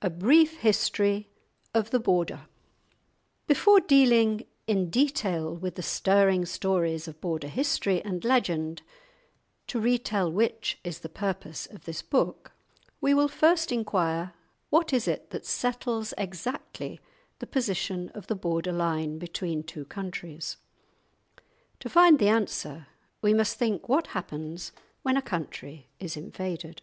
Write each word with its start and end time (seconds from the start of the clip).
II.—A 0.00 0.10
BRIEF 0.10 0.56
HISTORY 0.58 1.28
OF 1.74 1.90
THE 1.90 1.98
BORDER 1.98 2.46
Before 3.48 3.80
dealing 3.80 4.46
in 4.68 4.90
detail 4.90 5.56
with 5.56 5.74
the 5.74 5.82
stirring 5.82 6.44
stories 6.46 7.08
of 7.08 7.20
Border 7.20 7.48
history 7.48 8.00
and 8.04 8.24
legend, 8.24 8.82
to 9.66 9.80
retell 9.80 10.30
which 10.30 10.78
is 10.84 11.00
the 11.00 11.08
purpose 11.08 11.66
of 11.66 11.84
this 11.84 12.00
book, 12.00 12.52
we 13.00 13.12
will 13.12 13.26
first 13.26 13.72
inquire—What 13.72 14.92
is 14.92 15.08
it 15.08 15.30
that 15.30 15.44
settles 15.44 16.14
exactly 16.16 17.00
the 17.40 17.46
position 17.48 18.10
of 18.10 18.28
the 18.28 18.36
border 18.36 18.70
line 18.72 19.18
between 19.18 19.64
two 19.64 19.84
countries? 19.84 20.58
To 21.80 21.88
find 21.88 22.20
the 22.20 22.28
answer 22.28 22.86
we 23.20 23.34
must 23.34 23.58
think 23.58 23.88
what 23.88 24.06
happens 24.14 24.70
when 25.02 25.16
a 25.16 25.20
country 25.22 25.88
is 25.98 26.16
invaded. 26.16 26.82